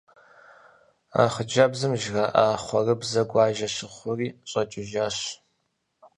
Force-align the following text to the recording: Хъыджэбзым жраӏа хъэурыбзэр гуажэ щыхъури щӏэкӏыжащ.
Хъыджэбзым 1.33 1.93
жраӏа 2.01 2.45
хъэурыбзэр 2.63 3.25
гуажэ 3.29 3.67
щыхъури 3.75 4.27
щӏэкӏыжащ. 4.49 5.17